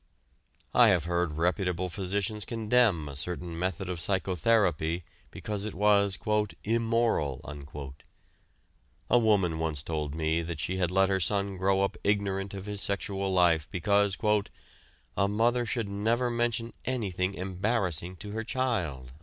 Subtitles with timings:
[0.73, 6.17] I have heard reputable physicians condemn a certain method of psychotherapy because it was
[6.63, 7.39] "immoral."
[9.11, 12.65] A woman once told me that she had let her son grow up ignorant of
[12.65, 14.17] his sexual life because
[15.15, 19.11] "a mother should never mention anything 'embarrassing' to her child."